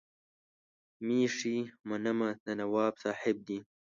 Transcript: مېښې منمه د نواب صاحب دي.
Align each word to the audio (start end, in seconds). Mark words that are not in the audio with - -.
مېښې 1.05 1.57
منمه 1.89 2.29
د 2.45 2.45
نواب 2.59 2.93
صاحب 3.03 3.37
دي. 3.47 3.57